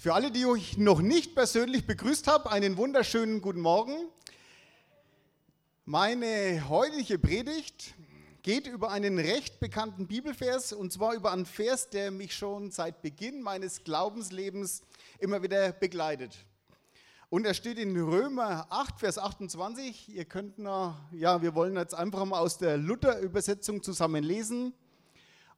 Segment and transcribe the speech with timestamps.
[0.00, 3.96] Für alle, die ich noch nicht persönlich begrüßt habe, einen wunderschönen guten Morgen.
[5.86, 7.94] Meine heutige Predigt
[8.42, 13.02] geht über einen recht bekannten Bibelvers und zwar über einen Vers, der mich schon seit
[13.02, 14.82] Beginn meines Glaubenslebens
[15.18, 16.46] immer wieder begleitet.
[17.28, 20.14] Und er steht in Römer 8, Vers 28.
[20.14, 24.74] Ihr könnt noch, ja, wir wollen jetzt einfach mal aus der Luther-Übersetzung zusammen lesen.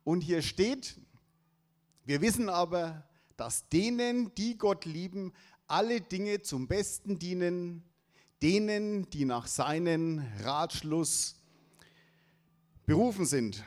[0.02, 0.96] Und hier steht,
[2.06, 3.04] wir wissen aber,
[3.40, 5.32] dass denen, die Gott lieben,
[5.66, 7.82] alle Dinge zum Besten dienen,
[8.42, 11.36] denen, die nach seinem Ratschluss
[12.84, 13.64] berufen sind.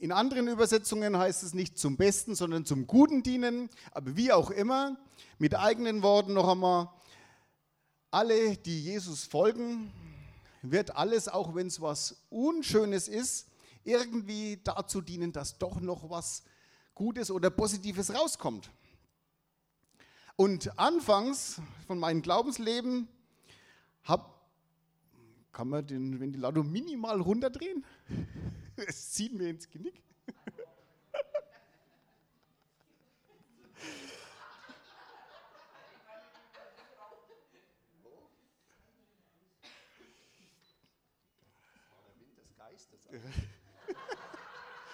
[0.00, 3.70] In anderen Übersetzungen heißt es nicht zum Besten, sondern zum Guten dienen.
[3.92, 4.98] Aber wie auch immer,
[5.38, 6.90] mit eigenen Worten noch einmal,
[8.10, 9.90] alle, die Jesus folgen,
[10.60, 13.48] wird alles, auch wenn es was Unschönes ist,
[13.82, 16.42] irgendwie dazu dienen, dass doch noch was
[16.94, 18.70] Gutes oder Positives rauskommt.
[20.36, 23.08] Und anfangs von meinem Glaubensleben
[24.04, 24.34] hab,
[25.52, 27.84] kann man den Ventilator minimal runterdrehen?
[28.76, 30.02] Es zieht mir ins Genick.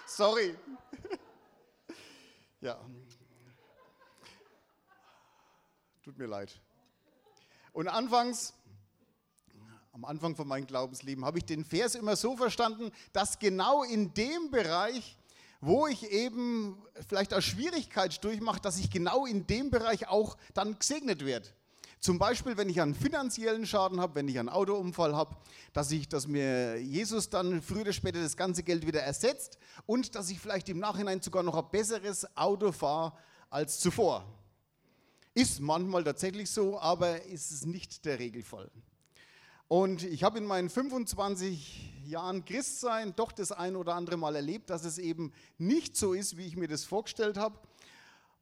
[0.05, 0.55] Sorry.
[2.61, 2.79] Ja.
[6.03, 6.61] Tut mir leid.
[7.73, 8.53] Und anfangs,
[9.93, 14.13] am Anfang von meinem Glaubensleben, habe ich den Vers immer so verstanden, dass genau in
[14.13, 15.17] dem Bereich,
[15.59, 20.77] wo ich eben vielleicht auch Schwierigkeit durchmache, dass ich genau in dem Bereich auch dann
[20.77, 21.49] gesegnet werde.
[22.01, 25.35] Zum Beispiel, wenn ich einen finanziellen Schaden habe, wenn ich einen Autounfall habe,
[25.71, 30.15] dass, ich, dass mir Jesus dann früher oder später das ganze Geld wieder ersetzt und
[30.15, 33.13] dass ich vielleicht im Nachhinein sogar noch ein besseres Auto fahre
[33.51, 34.25] als zuvor.
[35.35, 38.71] Ist manchmal tatsächlich so, aber ist es nicht der Regelfall.
[39.67, 44.71] Und ich habe in meinen 25 Jahren Christsein doch das ein oder andere Mal erlebt,
[44.71, 47.59] dass es eben nicht so ist, wie ich mir das vorgestellt habe.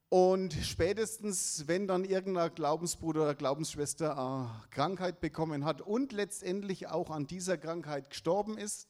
[0.10, 7.12] Und spätestens, wenn dann irgendein Glaubensbruder oder Glaubensschwester eine Krankheit bekommen hat und letztendlich auch
[7.12, 8.88] an dieser Krankheit gestorben ist,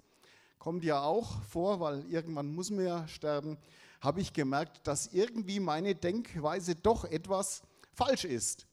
[0.60, 3.58] kommt ja auch vor, weil irgendwann muss man ja sterben,
[4.00, 7.64] habe ich gemerkt, dass irgendwie meine Denkweise doch etwas
[7.94, 8.66] falsch ist.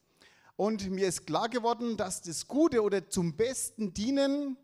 [0.54, 4.56] Und mir ist klar geworden, dass das Gute oder zum Besten dienen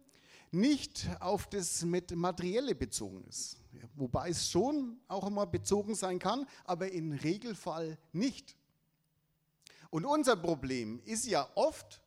[0.53, 3.57] nicht auf das Materielle bezogen ist.
[3.95, 8.57] Wobei es schon auch immer bezogen sein kann, aber im Regelfall nicht.
[9.91, 12.03] Und unser Problem ist ja oft,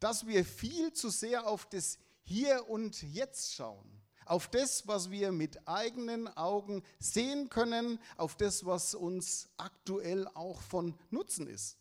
[0.00, 3.90] dass wir viel zu sehr auf das Hier und Jetzt schauen.
[4.26, 10.60] Auf das, was wir mit eigenen Augen sehen können, auf das, was uns aktuell auch
[10.60, 11.78] von Nutzen ist.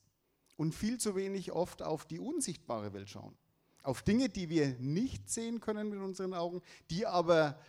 [0.56, 3.38] Und viel zu wenig oft auf die unsichtbare Welt schauen.
[3.84, 7.60] Auf Dinge, die wir nicht sehen können mit unseren Augen, die aber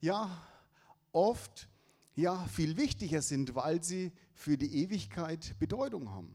[0.00, 0.30] ja
[1.12, 1.68] oft
[2.14, 6.34] ja viel wichtiger sind, weil sie für die Ewigkeit Bedeutung haben.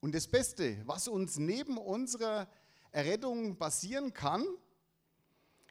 [0.00, 2.46] Und das Beste, was uns neben unserer
[2.92, 4.44] Errettung passieren kann,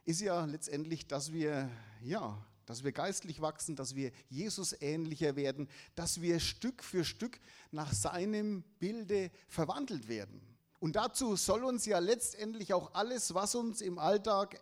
[0.04, 1.70] ist ja letztendlich, dass wir
[2.02, 7.40] ja, dass wir geistlich wachsen, dass wir Jesus ähnlicher werden, dass wir Stück für Stück
[7.70, 10.40] nach seinem Bilde verwandelt werden.
[10.80, 14.60] Und dazu soll uns ja letztendlich auch alles, was uns im Alltag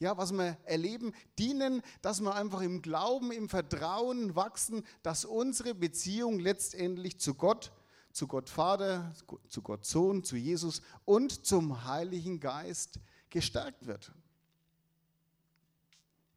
[0.00, 5.74] ja, was wir erleben, dienen, dass wir einfach im Glauben, im Vertrauen wachsen, dass unsere
[5.74, 7.72] Beziehung letztendlich zu Gott,
[8.12, 9.14] zu Gott Vater,
[9.48, 13.00] zu Gott Sohn, zu Jesus und zum Heiligen Geist
[13.30, 14.12] gestärkt wird.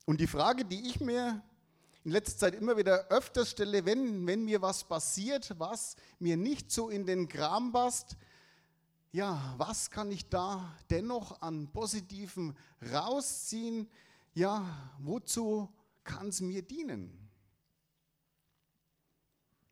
[0.05, 1.43] Und die Frage, die ich mir
[2.05, 6.71] in letzter Zeit immer wieder öfters stelle, wenn, wenn mir was passiert, was mir nicht
[6.71, 8.15] so in den Kram passt,
[9.11, 12.55] ja, was kann ich da dennoch an Positiven
[12.91, 13.89] rausziehen?
[14.33, 14.65] Ja,
[14.99, 15.69] wozu
[16.03, 17.27] kann es mir dienen?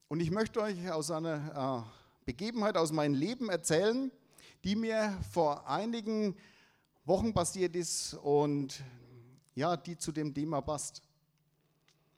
[0.07, 4.11] Und ich möchte euch aus einer äh, Begebenheit aus meinem Leben erzählen,
[4.63, 6.35] die mir vor einigen
[7.03, 8.83] Wochen passiert ist und
[9.53, 11.01] ja, die zu dem Thema passt.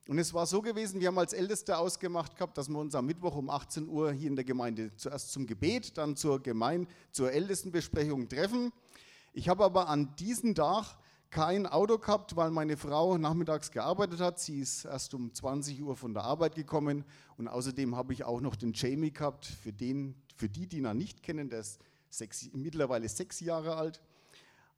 [0.07, 3.06] Und es war so gewesen, wir haben als Älteste ausgemacht gehabt, dass wir uns am
[3.06, 7.33] Mittwoch um 18 Uhr hier in der Gemeinde zuerst zum Gebet, dann zur, Gemeinde, zur
[7.33, 8.71] Ältestenbesprechung treffen.
[9.33, 10.98] Ich habe aber an diesem Tag
[11.30, 14.39] kein Auto gehabt, weil meine Frau nachmittags gearbeitet hat.
[14.39, 17.04] Sie ist erst um 20 Uhr von der Arbeit gekommen.
[17.38, 20.98] Und außerdem habe ich auch noch den Jamie gehabt, für, den, für die, die ihn
[20.98, 24.01] nicht kennen, der ist sechs, mittlerweile sechs Jahre alt.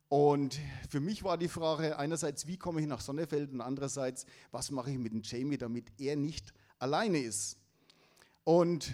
[0.09, 0.59] Und
[0.89, 4.89] für mich war die Frage einerseits, wie komme ich nach Sonnefeld und andererseits, was mache
[4.89, 7.57] ich mit dem Jamie, damit er nicht alleine ist.
[8.43, 8.91] Und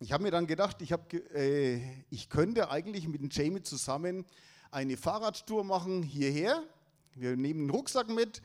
[0.00, 4.24] ich habe mir dann gedacht, ich, hab, äh, ich könnte eigentlich mit dem Jamie zusammen
[4.70, 6.62] eine Fahrradtour machen hierher.
[7.14, 8.40] Wir nehmen einen Rucksack mit,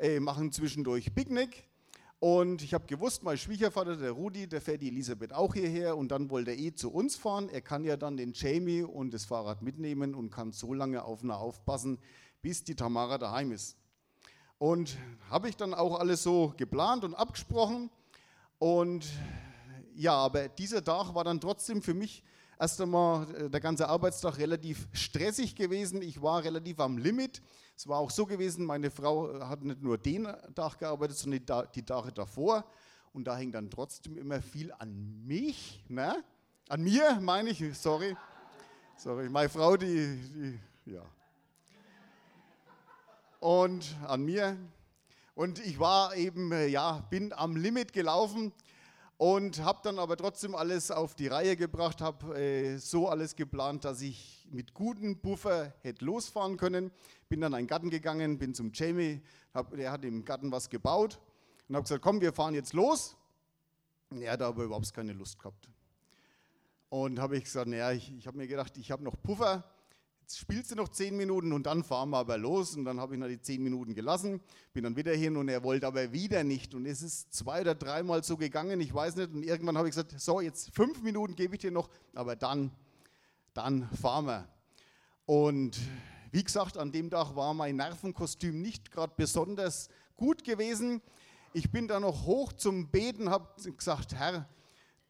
[0.00, 1.68] äh, machen zwischendurch Picknick.
[2.18, 6.08] Und ich habe gewusst, mein Schwiegervater, der Rudi, der fährt die Elisabeth auch hierher und
[6.08, 7.50] dann wollte er eh zu uns fahren.
[7.50, 11.22] Er kann ja dann den Jamie und das Fahrrad mitnehmen und kann so lange auf
[11.22, 11.98] ihn aufpassen,
[12.40, 13.76] bis die Tamara daheim ist.
[14.58, 14.96] Und
[15.28, 17.90] habe ich dann auch alles so geplant und abgesprochen.
[18.58, 19.06] Und
[19.94, 22.22] ja, aber dieser Tag war dann trotzdem für mich
[22.58, 26.00] erst einmal äh, der ganze Arbeitstag relativ stressig gewesen.
[26.00, 27.42] Ich war relativ am Limit.
[27.76, 31.44] Es war auch so gewesen, meine Frau äh, hat nicht nur den Tag gearbeitet, sondern
[31.74, 32.64] die Tage davor.
[33.12, 36.24] Und da hängt dann trotzdem immer viel an mich, ne?
[36.68, 38.16] An mir, meine ich, sorry.
[38.96, 41.02] Sorry, meine Frau, die, die ja.
[43.40, 44.56] Und an mir.
[45.34, 48.52] Und ich war eben, äh, ja, bin am Limit gelaufen
[49.18, 53.84] und habe dann aber trotzdem alles auf die Reihe gebracht, habe äh, so alles geplant,
[53.84, 56.90] dass ich mit gutem Buffer hätte losfahren können.
[57.28, 59.22] Bin dann in den Garten gegangen, bin zum Jamie,
[59.54, 61.18] hab, der hat im Garten was gebaut
[61.68, 63.16] und habe gesagt, komm, wir fahren jetzt los.
[64.10, 65.68] Und er hat aber überhaupt keine Lust gehabt.
[66.90, 69.64] Und habe ich gesagt, naja, ich, ich habe mir gedacht, ich habe noch Puffer,
[70.34, 72.76] spielst du noch zehn Minuten und dann fahren wir aber los.
[72.76, 74.40] Und dann habe ich noch die zehn Minuten gelassen,
[74.72, 76.74] bin dann wieder hin und er wollte aber wieder nicht.
[76.74, 79.32] Und es ist zwei oder dreimal so gegangen, ich weiß nicht.
[79.32, 82.72] Und irgendwann habe ich gesagt, so, jetzt fünf Minuten gebe ich dir noch, aber dann,
[83.54, 84.48] dann fahren wir.
[85.26, 85.78] Und
[86.32, 91.00] wie gesagt, an dem Tag war mein Nervenkostüm nicht gerade besonders gut gewesen.
[91.52, 94.48] Ich bin dann noch hoch zum Beten, habe gesagt, Herr,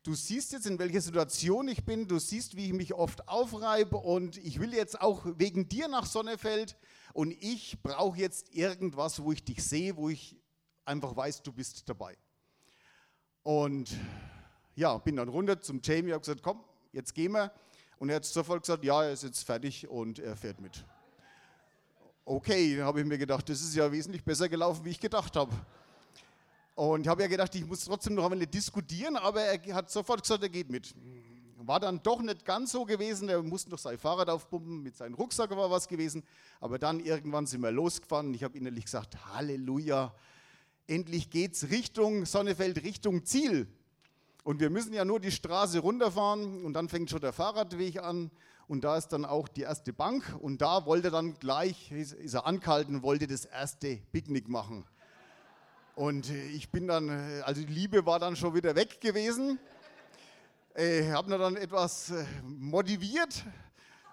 [0.07, 3.97] du siehst jetzt, in welcher Situation ich bin, du siehst, wie ich mich oft aufreibe
[3.97, 6.77] und ich will jetzt auch wegen dir nach Sonnefeld
[7.13, 10.37] und ich brauche jetzt irgendwas, wo ich dich sehe, wo ich
[10.85, 12.17] einfach weiß, du bist dabei.
[13.43, 13.97] Und
[14.77, 16.63] ja, bin dann runter zum Jamie, habe gesagt, komm,
[16.93, 17.51] jetzt gehen wir.
[17.99, 20.85] Und er hat sofort gesagt, ja, er ist jetzt fertig und er fährt mit.
[22.25, 25.53] Okay, habe ich mir gedacht, das ist ja wesentlich besser gelaufen, wie ich gedacht habe.
[26.77, 30.21] Und ich habe ja gedacht, ich muss trotzdem noch einmal diskutieren, aber er hat sofort
[30.21, 30.95] gesagt, er geht mit.
[31.57, 35.15] War dann doch nicht ganz so gewesen, er musste noch sein Fahrrad aufpumpen, mit seinem
[35.15, 36.23] Rucksack war was gewesen.
[36.61, 40.15] Aber dann irgendwann sind wir losgefahren und ich habe innerlich gesagt, Halleluja,
[40.87, 43.67] endlich geht's Richtung Sonnefeld, Richtung Ziel.
[44.45, 48.31] Und wir müssen ja nur die Straße runterfahren und dann fängt schon der Fahrradweg an
[48.69, 52.45] und da ist dann auch die erste Bank und da wollte dann gleich, ist er
[52.45, 54.85] angehalten, wollte das erste Picknick machen.
[55.97, 59.59] Und äh, ich bin dann, äh, also die Liebe war dann schon wieder weg gewesen.
[60.75, 62.13] Ich äh, habe dann etwas
[62.45, 63.43] motiviert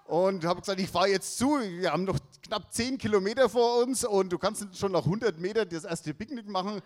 [0.06, 1.60] und habe gesagt, ich fahre jetzt zu.
[1.60, 5.66] Wir haben noch knapp 10 Kilometer vor uns und du kannst schon nach 100 Meter
[5.66, 6.80] das erste Picknick machen.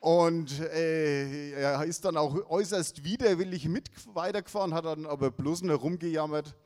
[0.00, 5.76] Und äh, er ist dann auch äußerst widerwillig mit weitergefahren, hat dann aber bloß nur
[5.76, 6.56] rumgejammert.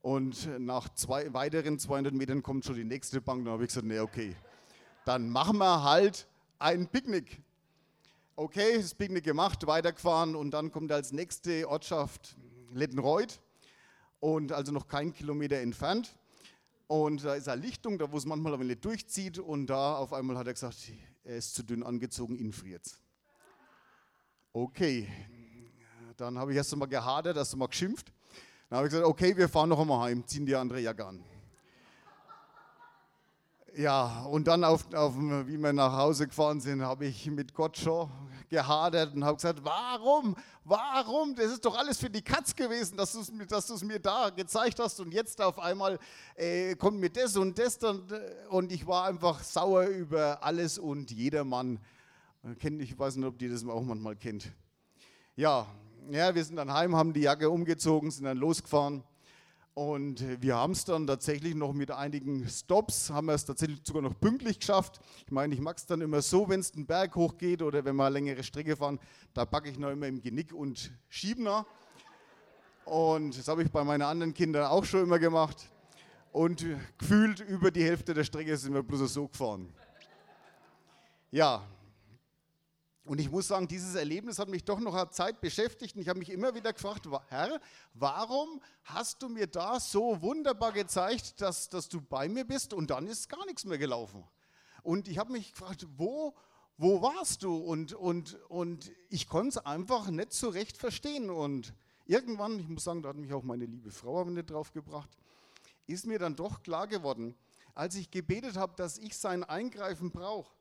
[0.00, 3.44] Und nach zwei weiteren 200 Metern kommt schon die nächste Bank.
[3.44, 4.34] Dann habe ich gesagt, nee, okay,
[5.04, 6.26] dann machen wir halt
[6.58, 7.40] ein Picknick.
[8.36, 12.36] Okay, das Picknick gemacht, weitergefahren und dann kommt als nächste Ortschaft
[12.72, 13.40] Lettenreuth
[14.20, 16.16] und also noch kein Kilometer entfernt.
[16.86, 20.12] Und da ist eine Lichtung, da wo es manchmal ein wenig durchzieht und da auf
[20.12, 20.92] einmal hat er gesagt,
[21.24, 22.86] er ist zu dünn angezogen, ihn friert
[24.52, 25.08] Okay,
[26.16, 28.12] dann habe ich erst einmal gehadert, erst einmal geschimpft.
[28.68, 31.22] Dann habe ich gesagt, okay, wir fahren noch einmal heim, ziehen die andere Jacke an.
[33.78, 37.76] Ja, und dann, auf, auf, wie wir nach Hause gefahren sind, habe ich mit Gott
[37.76, 38.10] schon
[38.48, 43.12] gehadert und habe gesagt, warum, warum, das ist doch alles für die Katz gewesen, dass
[43.12, 46.00] du es dass mir da gezeigt hast und jetzt auf einmal
[46.34, 48.12] äh, kommt mir das und das und,
[48.48, 51.78] und ich war einfach sauer über alles und jedermann.
[52.60, 54.50] Ich weiß nicht, ob die das auch manchmal kennt.
[55.36, 55.68] Ja,
[56.10, 59.04] ja, wir sind dann heim, haben die Jacke umgezogen, sind dann losgefahren
[59.74, 64.02] und wir haben es dann tatsächlich noch mit einigen Stops, haben wir es tatsächlich sogar
[64.02, 65.00] noch pünktlich geschafft.
[65.24, 67.94] Ich meine, ich mag es dann immer so, wenn es den Berg hochgeht oder wenn
[67.96, 68.98] wir eine längere Strecke fahren,
[69.34, 71.64] da packe ich noch immer im Genick und schiebe noch.
[72.84, 75.70] Und das habe ich bei meinen anderen Kindern auch schon immer gemacht.
[76.32, 76.64] Und
[76.98, 79.72] gefühlt über die Hälfte der Strecke sind wir bloß so gefahren.
[81.30, 81.62] Ja,
[83.08, 86.10] und ich muss sagen, dieses Erlebnis hat mich doch noch eine Zeit beschäftigt und ich
[86.10, 87.58] habe mich immer wieder gefragt, Herr,
[87.94, 92.90] warum hast du mir da so wunderbar gezeigt, dass, dass du bei mir bist und
[92.90, 94.24] dann ist gar nichts mehr gelaufen.
[94.82, 96.34] Und ich habe mich gefragt, wo,
[96.76, 97.56] wo warst du?
[97.56, 101.30] Und, und, und ich konnte es einfach nicht so recht verstehen.
[101.30, 101.72] Und
[102.04, 105.08] irgendwann, ich muss sagen, da hat mich auch meine liebe Frau nicht drauf gebracht,
[105.86, 107.34] ist mir dann doch klar geworden,
[107.74, 110.57] als ich gebetet habe, dass ich sein Eingreifen brauche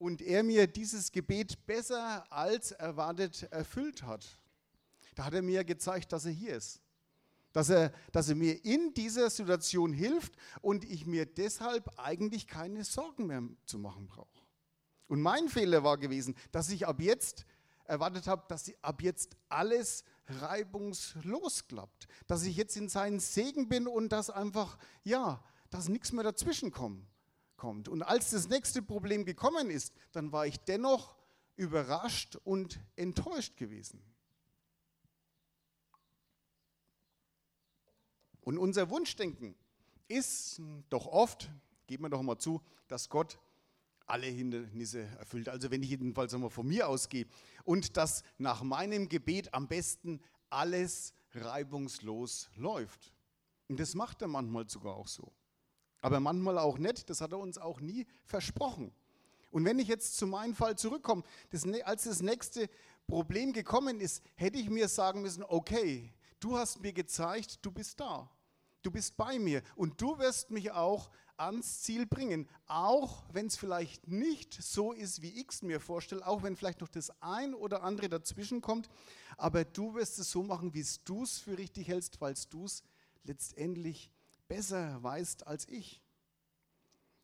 [0.00, 4.26] und er mir dieses Gebet besser als erwartet erfüllt hat.
[5.14, 6.80] Da hat er mir gezeigt, dass er hier ist.
[7.52, 12.82] Dass er, dass er mir in dieser Situation hilft und ich mir deshalb eigentlich keine
[12.82, 14.40] Sorgen mehr zu machen brauche.
[15.06, 17.44] Und mein Fehler war gewesen, dass ich ab jetzt
[17.84, 22.06] erwartet habe, dass ab jetzt alles reibungslos klappt.
[22.26, 26.70] Dass ich jetzt in seinen Segen bin und dass einfach, ja, dass nichts mehr dazwischen
[26.70, 27.06] kommt.
[27.62, 31.14] Und als das nächste Problem gekommen ist, dann war ich dennoch
[31.56, 34.02] überrascht und enttäuscht gewesen.
[38.40, 39.54] Und unser Wunschdenken
[40.08, 41.50] ist doch oft,
[41.86, 43.38] geben wir doch mal zu, dass Gott
[44.06, 45.48] alle Hindernisse erfüllt.
[45.48, 47.26] Also wenn ich jedenfalls einmal von mir ausgehe
[47.64, 53.12] und dass nach meinem Gebet am besten alles reibungslos läuft.
[53.68, 55.32] Und das macht er manchmal sogar auch so.
[56.00, 58.92] Aber manchmal auch nicht, das hat er uns auch nie versprochen.
[59.50, 62.70] Und wenn ich jetzt zu meinem Fall zurückkomme, das, als das nächste
[63.06, 67.98] Problem gekommen ist, hätte ich mir sagen müssen, okay, du hast mir gezeigt, du bist
[68.00, 68.30] da.
[68.82, 73.56] Du bist bei mir und du wirst mich auch ans Ziel bringen, auch wenn es
[73.56, 77.54] vielleicht nicht so ist, wie ich es mir vorstelle, auch wenn vielleicht noch das ein
[77.54, 78.88] oder andere dazwischen kommt,
[79.36, 82.82] aber du wirst es so machen, wie du es für richtig hältst, weil du es
[83.24, 84.10] letztendlich
[84.50, 86.02] besser weißt als ich.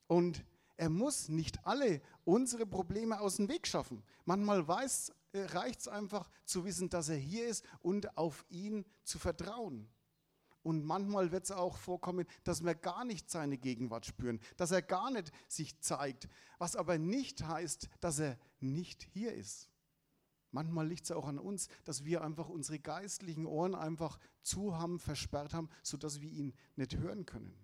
[0.06, 0.44] Und
[0.76, 4.04] er muss nicht alle unsere Probleme aus dem Weg schaffen.
[4.24, 9.18] Manchmal äh, reicht es einfach zu wissen, dass er hier ist und auf ihn zu
[9.18, 9.88] vertrauen.
[10.62, 14.82] Und manchmal wird es auch vorkommen, dass wir gar nicht seine Gegenwart spüren, dass er
[14.82, 16.28] gar nicht sich zeigt,
[16.58, 19.68] was aber nicht heißt, dass er nicht hier ist.
[20.56, 24.98] Manchmal liegt es auch an uns, dass wir einfach unsere geistlichen Ohren einfach zu haben,
[24.98, 27.54] versperrt haben, sodass wir ihn nicht hören können.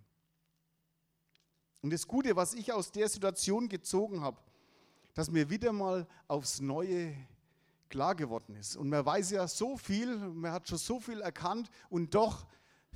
[1.80, 4.36] Und das Gute, was ich aus der Situation gezogen habe,
[5.14, 7.16] dass mir wieder mal aufs Neue
[7.88, 8.76] klar geworden ist.
[8.76, 12.46] Und man weiß ja so viel, man hat schon so viel erkannt und doch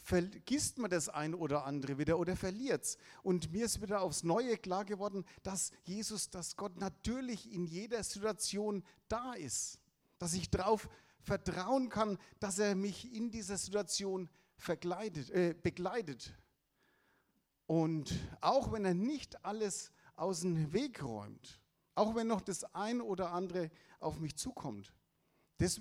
[0.02, 2.98] vergisst man das ein oder andere wieder oder verliert es.
[3.22, 8.04] Und mir ist wieder aufs Neue klar geworden, dass Jesus, dass Gott natürlich in jeder
[8.04, 9.80] Situation da ist.
[10.18, 10.88] Dass ich darauf
[11.20, 14.28] vertrauen kann, dass er mich in dieser Situation
[14.68, 16.34] äh, begleitet.
[17.66, 21.60] Und auch wenn er nicht alles aus dem Weg räumt,
[21.94, 24.92] auch wenn noch das ein oder andere auf mich zukommt,
[25.58, 25.80] das,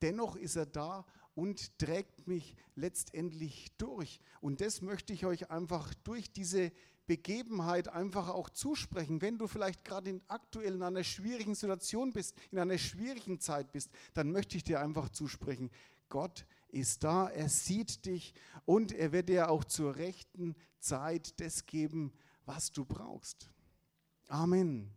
[0.00, 4.20] dennoch ist er da und trägt mich letztendlich durch.
[4.40, 6.70] Und das möchte ich euch einfach durch diese
[7.06, 9.20] Begebenheit einfach auch zusprechen.
[9.20, 13.90] Wenn du vielleicht gerade aktuell in einer schwierigen Situation bist, in einer schwierigen Zeit bist,
[14.14, 15.70] dann möchte ich dir einfach zusprechen,
[16.08, 18.34] Gott ist da, er sieht dich
[18.64, 22.12] und er wird dir auch zur rechten Zeit das geben,
[22.46, 23.48] was du brauchst.
[24.28, 24.90] Amen.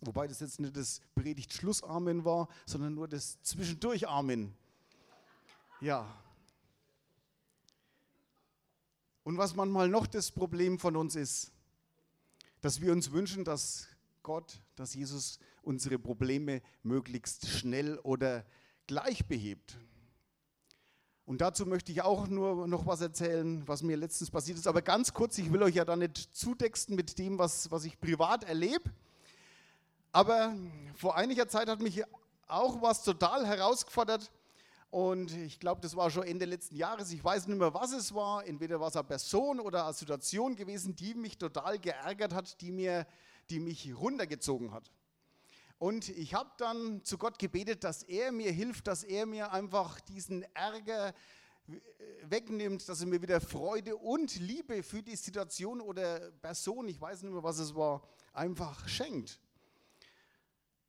[0.00, 4.54] Wobei das jetzt nicht das Predigt-Schluss-Amen war, sondern nur das Zwischendurch-Amen.
[5.80, 6.06] Ja.
[9.26, 11.50] Und was manchmal noch das Problem von uns ist,
[12.60, 13.88] dass wir uns wünschen, dass
[14.22, 18.46] Gott, dass Jesus unsere Probleme möglichst schnell oder
[18.86, 19.78] gleich behebt.
[21.24, 24.68] Und dazu möchte ich auch nur noch was erzählen, was mir letztens passiert ist.
[24.68, 27.98] Aber ganz kurz, ich will euch ja da nicht zutexten mit dem, was, was ich
[27.98, 28.92] privat erlebe.
[30.12, 30.54] Aber
[30.94, 32.04] vor einiger Zeit hat mich
[32.46, 34.30] auch was total herausgefordert.
[34.90, 37.10] Und ich glaube, das war schon Ende letzten Jahres.
[37.12, 38.46] Ich weiß nicht mehr, was es war.
[38.46, 42.70] Entweder war es eine Person oder eine Situation gewesen, die mich total geärgert hat, die,
[42.70, 43.06] mir,
[43.50, 44.90] die mich runtergezogen hat.
[45.78, 50.00] Und ich habe dann zu Gott gebetet, dass er mir hilft, dass er mir einfach
[50.00, 51.12] diesen Ärger
[52.22, 57.22] wegnimmt, dass er mir wieder Freude und Liebe für die Situation oder Person, ich weiß
[57.22, 58.02] nicht mehr, was es war,
[58.32, 59.40] einfach schenkt.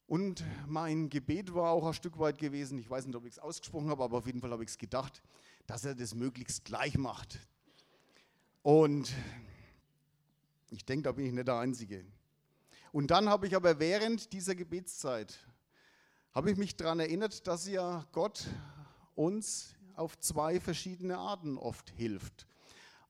[0.08, 3.40] Und mein Gebet war auch ein Stück weit gewesen, ich weiß nicht, ob ich es
[3.40, 5.22] ausgesprochen habe, aber auf jeden Fall habe ich es gedacht,
[5.66, 7.40] dass er das möglichst gleich macht.
[8.64, 9.14] Und
[10.70, 12.06] ich denke, da bin ich nicht der Einzige.
[12.94, 15.38] Und dann habe ich aber während dieser Gebetszeit,
[16.34, 18.48] habe ich mich daran erinnert, dass ja Gott
[19.14, 22.48] uns auf zwei verschiedene Arten oft hilft.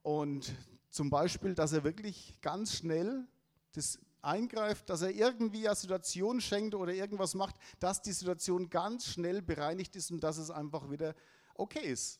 [0.01, 0.51] Und
[0.89, 3.27] zum Beispiel, dass er wirklich ganz schnell
[3.73, 9.07] das eingreift, dass er irgendwie eine Situation schenkt oder irgendwas macht, dass die Situation ganz
[9.07, 11.15] schnell bereinigt ist und dass es einfach wieder
[11.55, 12.19] okay ist.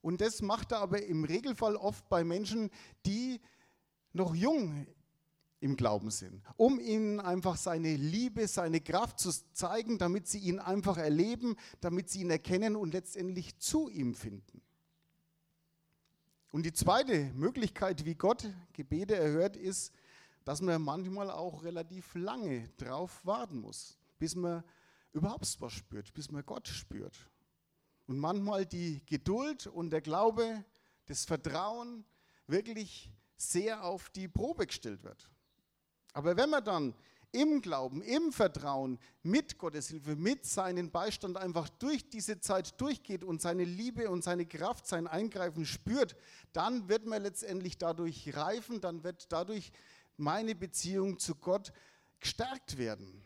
[0.00, 2.70] Und das macht er aber im Regelfall oft bei Menschen,
[3.04, 3.40] die
[4.12, 4.86] noch jung
[5.60, 10.60] im Glauben sind, um ihnen einfach seine Liebe, seine Kraft zu zeigen, damit sie ihn
[10.60, 14.62] einfach erleben, damit sie ihn erkennen und letztendlich zu ihm finden.
[16.50, 19.92] Und die zweite Möglichkeit, wie Gott Gebete erhört, ist,
[20.48, 24.64] dass man manchmal auch relativ lange drauf warten muss, bis man
[25.12, 27.28] überhaupt was spürt, bis man Gott spürt.
[28.06, 30.64] und manchmal die Geduld und der Glaube,
[31.04, 32.02] das Vertrauen
[32.46, 35.28] wirklich sehr auf die Probe gestellt wird.
[36.14, 36.94] Aber wenn man dann
[37.32, 43.22] im Glauben, im Vertrauen, mit Gottes Hilfe, mit seinem Beistand einfach durch diese Zeit durchgeht
[43.22, 46.16] und seine Liebe und seine Kraft, sein Eingreifen spürt,
[46.54, 49.72] dann wird man letztendlich dadurch reifen, dann wird dadurch
[50.18, 51.72] meine Beziehung zu Gott
[52.20, 53.22] gestärkt werden.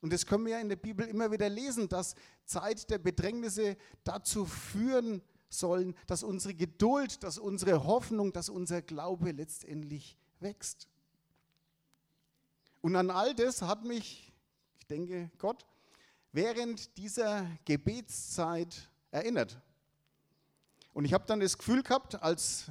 [0.00, 3.76] Und das können wir ja in der Bibel immer wieder lesen, dass Zeit der Bedrängnisse
[4.04, 10.88] dazu führen sollen, dass unsere Geduld, dass unsere Hoffnung, dass unser Glaube letztendlich wächst.
[12.80, 14.32] Und an all das hat mich,
[14.78, 15.66] ich denke, Gott
[16.32, 19.60] während dieser Gebetszeit erinnert.
[20.92, 22.70] Und ich habe dann das Gefühl gehabt, als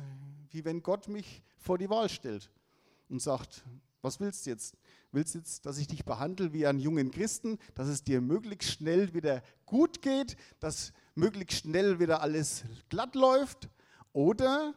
[0.52, 2.50] wie wenn Gott mich vor die Wahl stellt
[3.10, 3.64] und sagt,
[4.02, 4.78] was willst du jetzt?
[5.12, 8.72] Willst du jetzt, dass ich dich behandle wie einen jungen Christen, dass es dir möglichst
[8.72, 13.70] schnell wieder gut geht, dass möglichst schnell wieder alles glatt läuft?
[14.14, 14.74] Oder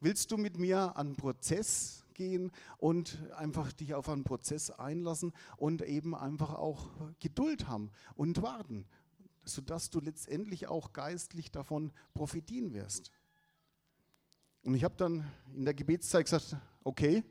[0.00, 5.82] willst du mit mir einen Prozess gehen und einfach dich auf einen Prozess einlassen und
[5.82, 8.86] eben einfach auch Geduld haben und warten,
[9.44, 13.10] sodass du letztendlich auch geistlich davon profitieren wirst.
[14.62, 17.24] Und ich habe dann in der Gebetszeit gesagt, okay,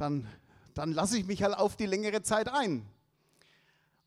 [0.00, 0.26] dann,
[0.74, 2.86] dann lasse ich mich halt auf die längere Zeit ein.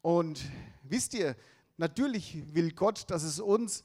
[0.02, 0.42] Und
[0.84, 1.36] wisst ihr,
[1.78, 3.84] natürlich will Gott, dass es uns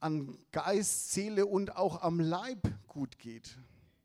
[0.00, 3.58] an Geist, Seele und auch am Leib gut geht.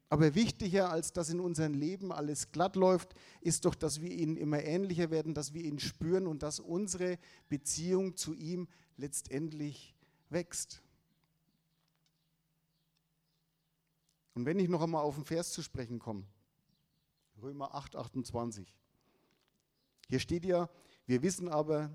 [0.10, 4.36] Aber wichtiger, als dass in unserem Leben alles glatt läuft, ist doch, dass wir ihn
[4.36, 9.96] immer ähnlicher werden, dass wir ihn spüren und dass unsere Beziehung zu ihm letztendlich
[10.30, 10.82] wächst.
[14.34, 16.26] Und wenn ich noch einmal auf den Vers zu sprechen komme,
[17.42, 18.72] Römer 8, 28.
[20.08, 20.70] Hier steht ja,
[21.08, 21.90] wir wissen aber,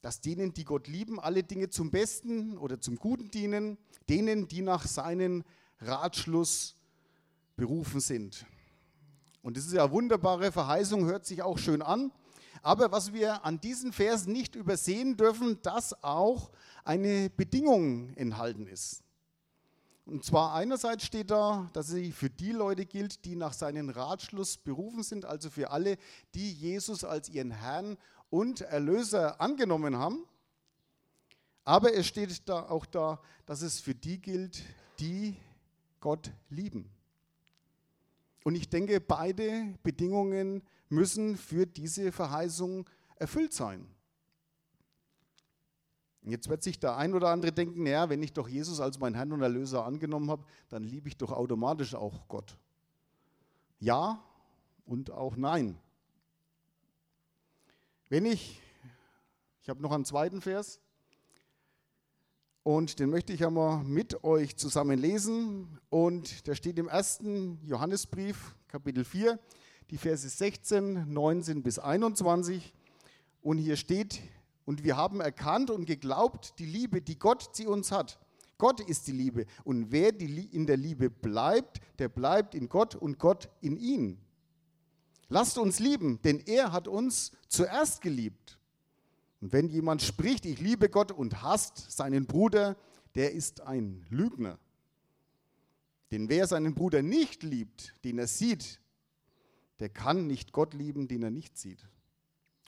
[0.00, 4.62] dass denen, die Gott lieben, alle Dinge zum Besten oder zum Guten dienen, denen, die
[4.62, 5.44] nach seinem
[5.78, 6.74] Ratschluss
[7.54, 8.44] berufen sind.
[9.42, 12.10] Und das ist ja eine wunderbare Verheißung, hört sich auch schön an.
[12.62, 16.50] Aber was wir an diesen Versen nicht übersehen dürfen, dass auch
[16.84, 19.04] eine Bedingung enthalten ist.
[20.04, 24.56] Und zwar einerseits steht da, dass sie für die Leute gilt, die nach seinem Ratschluss
[24.56, 25.96] berufen sind, also für alle,
[26.34, 27.96] die Jesus als ihren Herrn
[28.28, 30.24] und Erlöser angenommen haben.
[31.64, 34.62] Aber es steht da auch da, dass es für die gilt,
[34.98, 35.36] die
[36.00, 36.90] Gott lieben.
[38.42, 43.86] Und ich denke, beide Bedingungen müssen für diese Verheißung erfüllt sein.
[46.24, 49.14] Jetzt wird sich der ein oder andere denken, naja, wenn ich doch Jesus als mein
[49.14, 52.56] Herrn und Erlöser angenommen habe, dann liebe ich doch automatisch auch Gott.
[53.80, 54.22] Ja
[54.86, 55.76] und auch nein.
[58.08, 58.60] Wenn ich,
[59.62, 60.80] ich habe noch einen zweiten Vers,
[62.64, 65.80] und den möchte ich einmal mit euch zusammen lesen.
[65.90, 69.38] Und der steht im ersten Johannesbrief, Kapitel 4,
[69.90, 72.72] die Verse 16, 19 bis 21.
[73.42, 74.20] Und hier steht,
[74.64, 78.18] und wir haben erkannt und geglaubt, die Liebe, die Gott zu uns hat.
[78.58, 79.46] Gott ist die Liebe.
[79.64, 84.18] Und wer in der Liebe bleibt, der bleibt in Gott und Gott in ihn.
[85.28, 88.58] Lasst uns lieben, denn er hat uns zuerst geliebt.
[89.40, 92.76] Und wenn jemand spricht, ich liebe Gott und hasst seinen Bruder,
[93.16, 94.58] der ist ein Lügner.
[96.12, 98.80] Denn wer seinen Bruder nicht liebt, den er sieht,
[99.80, 101.84] der kann nicht Gott lieben, den er nicht sieht.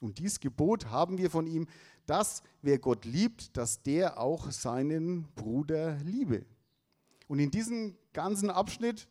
[0.04, 1.66] Und dies Gebot haben wir von ihm,
[2.04, 6.44] dass wer Gott liebt, dass der auch seinen Bruder liebe.
[7.26, 9.08] Und in diesem ganzen Abschnitt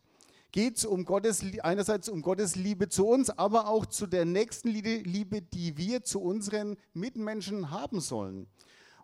[0.52, 4.68] geht es um Gottes, einerseits um Gottes Liebe zu uns, aber auch zu der nächsten
[4.68, 8.46] Liebe, die wir zu unseren Mitmenschen haben sollen.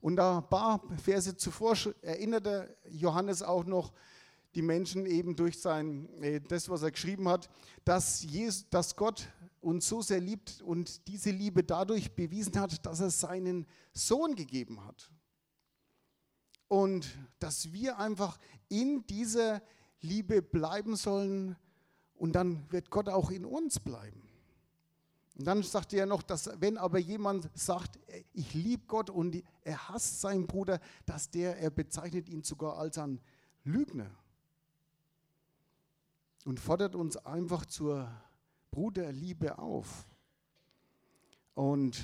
[0.01, 3.93] Und ein paar Verse zuvor erinnerte Johannes auch noch
[4.55, 7.51] die Menschen eben durch sein, äh, das, was er geschrieben hat,
[7.85, 9.27] dass, Jesus, dass Gott
[9.61, 14.85] uns so sehr liebt und diese Liebe dadurch bewiesen hat, dass er seinen Sohn gegeben
[14.85, 15.13] hat.
[16.69, 19.61] Und dass wir einfach in dieser
[20.01, 21.57] Liebe bleiben sollen
[22.15, 24.23] und dann wird Gott auch in uns bleiben.
[25.37, 27.99] Und dann sagt er noch, dass wenn aber jemand sagt,
[28.33, 32.99] ich liebe Gott und er hasst seinen Bruder, dass der, er bezeichnet ihn sogar als
[32.99, 33.21] ein
[33.65, 34.11] Lügner.
[36.45, 38.11] Und fordert uns einfach zur
[38.71, 40.07] Bruderliebe auf.
[41.55, 42.03] Und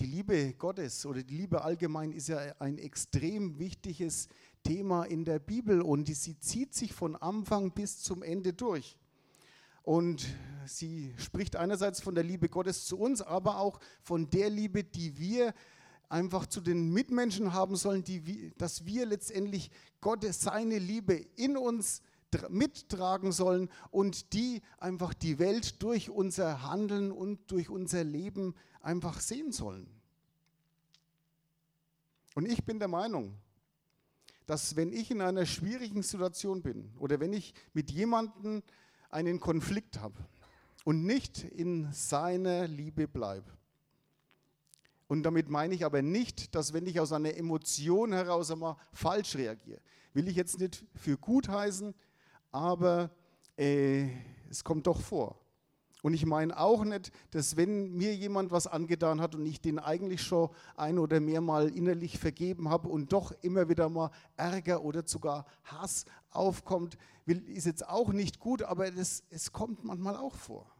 [0.00, 4.28] die Liebe Gottes oder die Liebe allgemein ist ja ein extrem wichtiges
[4.62, 8.98] Thema in der Bibel und sie zieht sich von Anfang bis zum Ende durch.
[9.82, 10.26] Und
[10.66, 15.16] sie spricht einerseits von der Liebe Gottes zu uns, aber auch von der Liebe, die
[15.16, 15.54] wir
[16.08, 22.02] einfach zu den Mitmenschen haben sollen, die, dass wir letztendlich Gottes, seine Liebe in uns
[22.48, 29.20] mittragen sollen und die einfach die Welt durch unser Handeln und durch unser Leben einfach
[29.20, 29.88] sehen sollen.
[32.34, 33.34] Und ich bin der Meinung,
[34.46, 38.62] dass wenn ich in einer schwierigen Situation bin oder wenn ich mit jemandem
[39.10, 40.16] einen Konflikt habe
[40.84, 43.56] und nicht in seiner Liebe bleibe,
[45.08, 49.36] und damit meine ich aber nicht, dass wenn ich aus einer Emotion heraus einmal falsch
[49.36, 49.80] reagiere,
[50.12, 51.94] will ich jetzt nicht für gut heißen,
[52.56, 53.10] aber
[53.58, 54.08] äh,
[54.50, 55.38] es kommt doch vor.
[56.02, 59.78] Und ich meine auch nicht, dass wenn mir jemand was angetan hat und ich den
[59.78, 65.02] eigentlich schon ein oder mehrmal innerlich vergeben habe und doch immer wieder mal Ärger oder
[65.04, 70.70] sogar Hass aufkommt, ist jetzt auch nicht gut, aber das, es kommt manchmal auch vor.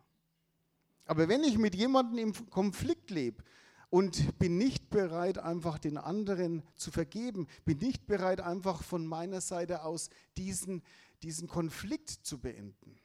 [1.06, 3.42] Aber wenn ich mit jemandem im Konflikt lebe
[3.90, 9.40] und bin nicht bereit, einfach den anderen zu vergeben, bin nicht bereit, einfach von meiner
[9.40, 10.82] Seite aus diesen,
[11.22, 12.98] diesen Konflikt zu beenden.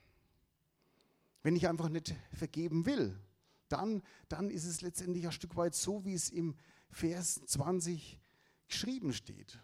[1.43, 3.19] Wenn ich einfach nicht vergeben will,
[3.67, 6.55] dann, dann ist es letztendlich ein Stück weit so, wie es im
[6.89, 8.19] Vers 20
[8.67, 9.59] geschrieben steht.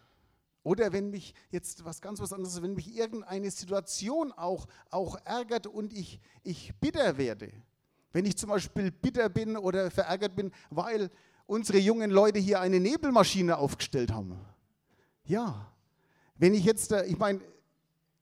[0.62, 5.66] Oder wenn mich jetzt was ganz was anderes, wenn mich irgendeine Situation auch, auch ärgert
[5.66, 7.52] und ich, ich bitter werde,
[8.12, 11.10] wenn ich zum Beispiel bitter bin oder verärgert bin, weil
[11.46, 14.38] unsere jungen Leute hier eine Nebelmaschine aufgestellt haben.
[15.24, 15.72] Ja,
[16.36, 17.40] wenn ich jetzt, ich meine,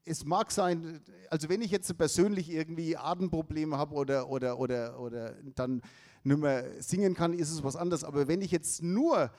[0.07, 5.35] es mag sein, also wenn ich jetzt persönlich irgendwie Atemprobleme habe oder, oder, oder, oder
[5.55, 5.83] dann
[6.23, 8.05] nicht mehr singen kann, ist es was anderes.
[8.05, 9.31] Aber wenn ich jetzt nur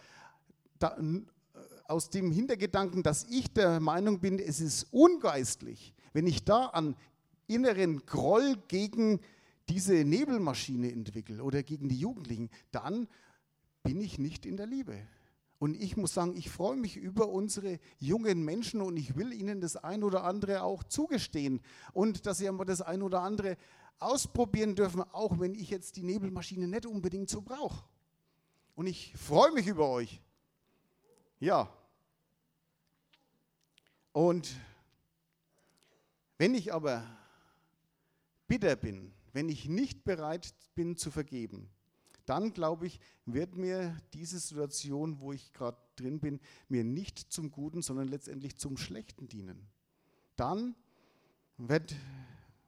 [0.77, 0.97] da,
[1.85, 6.95] aus dem Hintergedanken, dass ich der Meinung bin, es ist ungeistlich, wenn ich da an
[7.47, 9.21] inneren Groll gegen
[9.69, 13.07] diese Nebelmaschine entwickle oder gegen die Jugendlichen, dann
[13.83, 14.97] bin ich nicht in der Liebe.
[15.59, 19.59] Und ich muss sagen, ich freue mich über unsere jungen Menschen und ich will ihnen
[19.59, 21.61] das ein oder andere auch zugestehen
[21.93, 23.57] und dass sie einmal das ein oder andere
[23.99, 27.83] ausprobieren dürfen, auch wenn ich jetzt die Nebelmaschine nicht unbedingt so brauche.
[28.75, 30.21] Und ich freue mich über euch.
[31.39, 31.73] Ja.
[34.11, 34.55] Und
[36.37, 37.03] wenn ich aber
[38.47, 41.71] bitter bin, wenn ich nicht bereit bin zu vergeben,
[42.27, 47.51] dann glaube ich, wird mir diese Situation, wo ich gerade drin bin, mir nicht zum
[47.51, 49.67] Guten, sondern letztendlich zum Schlechten dienen.
[50.35, 50.75] Dann
[51.57, 51.95] werde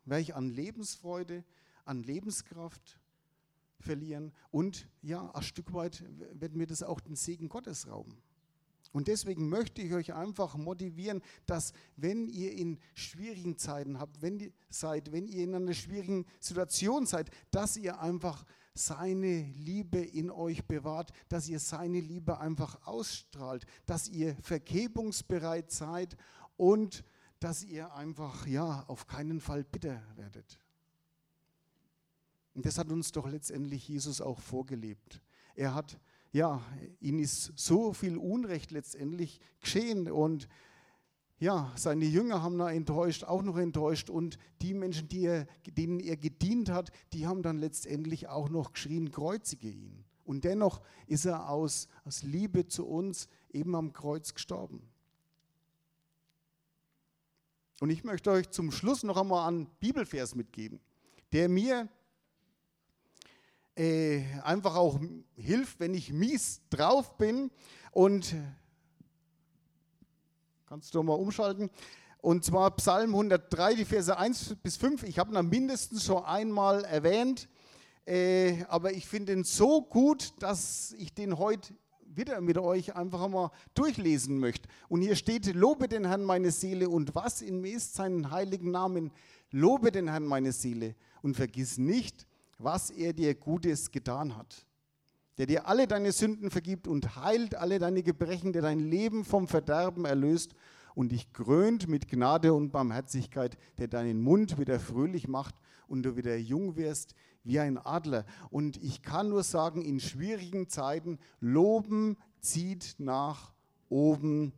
[0.05, 1.43] werd ich an Lebensfreude,
[1.85, 2.99] an Lebenskraft
[3.79, 8.17] verlieren und ja, ein Stück weit wird mir das auch den Segen Gottes rauben.
[8.91, 14.39] Und deswegen möchte ich euch einfach motivieren, dass wenn ihr in schwierigen Zeiten habt, wenn
[14.39, 18.45] ihr seid, wenn ihr in einer schwierigen Situation seid, dass ihr einfach
[18.79, 26.15] seine Liebe in euch bewahrt, dass ihr seine Liebe einfach ausstrahlt, dass ihr vergebungsbereit seid
[26.57, 27.03] und
[27.39, 30.59] dass ihr einfach ja auf keinen Fall bitter werdet.
[32.53, 35.21] Und das hat uns doch letztendlich Jesus auch vorgelebt.
[35.55, 35.99] Er hat
[36.31, 36.61] ja,
[36.99, 40.47] ihnen ist so viel Unrecht letztendlich geschehen und
[41.39, 45.99] ja, seine Jünger haben da enttäuscht, auch noch enttäuscht und die Menschen, die er, denen
[45.99, 50.03] er gedient hat, die haben dann letztendlich auch noch geschrien, kreuzige ihn.
[50.25, 54.81] Und dennoch ist er aus, aus Liebe zu uns eben am Kreuz gestorben.
[57.79, 60.81] Und ich möchte euch zum Schluss noch einmal einen Bibelvers mitgeben,
[61.31, 61.87] der mir
[63.75, 64.99] äh, einfach auch
[65.35, 67.49] hilft, wenn ich mies drauf bin.
[67.91, 68.35] Und
[70.69, 71.71] kannst du mal umschalten.
[72.21, 75.01] Und zwar Psalm 103, die Verse 1 bis 5.
[75.01, 77.49] Ich habe ihn mindestens schon einmal erwähnt,
[78.05, 81.73] äh, aber ich finde ihn so gut, dass ich den heute
[82.05, 84.69] wieder mit euch einfach mal durchlesen möchte.
[84.89, 88.69] Und hier steht, lobe den Herrn meine Seele und was in mir ist seinen heiligen
[88.69, 89.09] Namen.
[89.49, 92.27] Lobe den Herrn meine Seele und vergiss nicht,
[92.59, 94.67] was er dir Gutes getan hat.
[95.39, 99.47] Der dir alle deine Sünden vergibt und heilt alle deine Gebrechen, der dein Leben vom
[99.47, 100.53] Verderben erlöst
[100.95, 105.55] und dich krönt mit Gnade und Barmherzigkeit, der deinen Mund wieder fröhlich macht
[105.87, 108.25] und du wieder jung wirst wie ein Adler.
[108.49, 113.53] Und ich kann nur sagen, in schwierigen Zeiten, loben zieht nach
[113.87, 114.51] oben.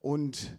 [0.00, 0.58] Und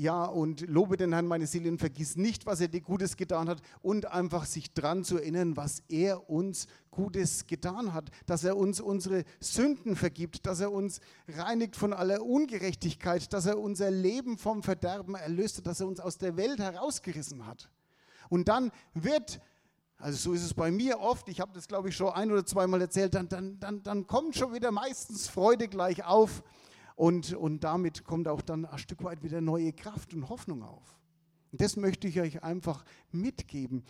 [0.00, 3.50] ja, und lobe den Herrn meine Seele und vergiss nicht, was er dir Gutes getan
[3.50, 8.56] hat und einfach sich dran zu erinnern, was er uns Gutes getan hat, dass er
[8.56, 14.38] uns unsere Sünden vergibt, dass er uns reinigt von aller Ungerechtigkeit, dass er unser Leben
[14.38, 17.68] vom Verderben erlöst hat, dass er uns aus der Welt herausgerissen hat.
[18.30, 19.42] Und dann wird
[19.98, 22.46] also so ist es bei mir oft, ich habe das glaube ich schon ein oder
[22.46, 26.42] zweimal erzählt, dann, dann, dann, dann kommt schon wieder meistens Freude gleich auf
[27.00, 30.98] und, und damit kommt auch dann ein Stück weit wieder neue Kraft und Hoffnung auf.
[31.50, 33.84] Und das möchte ich euch einfach mitgeben.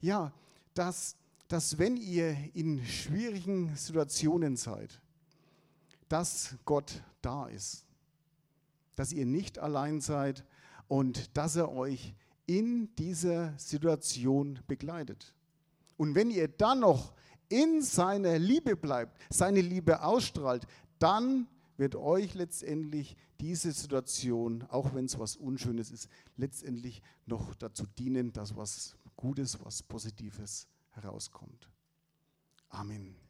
[0.00, 0.32] Ja,
[0.72, 1.16] dass,
[1.48, 5.00] dass wenn ihr in schwierigen Situationen seid,
[6.08, 7.84] dass Gott da ist,
[8.94, 10.44] dass ihr nicht allein seid
[10.86, 12.14] und dass er euch
[12.46, 15.34] in dieser Situation begleitet.
[15.96, 17.12] Und wenn ihr dann noch
[17.48, 20.64] in seiner Liebe bleibt, seine Liebe ausstrahlt,
[21.00, 27.86] dann wird euch letztendlich diese Situation, auch wenn es was Unschönes ist, letztendlich noch dazu
[27.98, 31.70] dienen, dass was Gutes, was Positives herauskommt.
[32.68, 33.21] Amen.